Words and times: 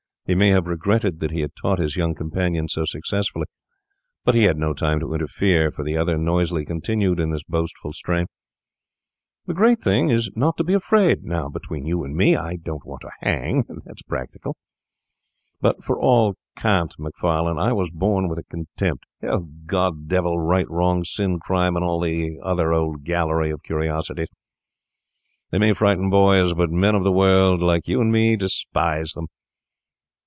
He 0.27 0.35
may 0.35 0.51
have 0.51 0.65
regretted 0.65 1.19
that 1.19 1.31
he 1.31 1.41
had 1.41 1.57
taught 1.57 1.77
his 1.79 1.97
young 1.97 2.15
companion 2.15 2.69
so 2.69 2.85
successfully, 2.85 3.47
but 4.23 4.33
he 4.33 4.43
had 4.43 4.55
no 4.55 4.73
time 4.73 5.01
to 5.01 5.13
interfere, 5.13 5.71
for 5.71 5.83
the 5.83 5.97
other 5.97 6.17
noisily 6.17 6.63
continued 6.63 7.19
in 7.19 7.31
this 7.31 7.43
boastful 7.43 7.91
strain:— 7.91 8.27
'The 9.45 9.53
great 9.53 9.81
thing 9.81 10.09
is 10.09 10.29
not 10.33 10.55
to 10.55 10.63
be 10.63 10.73
afraid. 10.73 11.25
Now, 11.25 11.49
between 11.49 11.85
you 11.85 12.05
and 12.05 12.15
me, 12.15 12.37
I 12.37 12.55
don't 12.55 12.85
want 12.85 13.01
to 13.01 13.09
hang—that's 13.19 14.03
practical; 14.03 14.55
but 15.59 15.83
for 15.83 15.99
all 15.99 16.35
cant, 16.55 16.95
Macfarlane, 16.97 17.59
I 17.59 17.73
was 17.73 17.89
born 17.91 18.29
with 18.29 18.39
a 18.39 18.43
contempt. 18.45 19.03
Hell, 19.19 19.49
God, 19.65 20.07
Devil, 20.07 20.39
right, 20.39 20.69
wrong, 20.69 21.03
sin, 21.03 21.39
crime, 21.41 21.75
and 21.75 21.83
all 21.83 21.99
the 21.99 22.39
old 22.39 23.03
gallery 23.03 23.49
of 23.51 23.63
curiosities—they 23.63 25.57
may 25.57 25.73
frighten 25.73 26.09
boys, 26.09 26.53
but 26.53 26.69
men 26.71 26.95
of 26.95 27.03
the 27.03 27.11
world, 27.11 27.59
like 27.61 27.89
you 27.89 27.99
and 27.99 28.13
me, 28.13 28.37
despise 28.37 29.11
them. 29.11 29.27